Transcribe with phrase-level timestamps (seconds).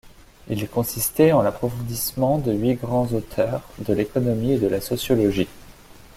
[0.49, 5.47] Il consistait en l'approfondissement de huit grands auteurs de l'économie et de la sociologie.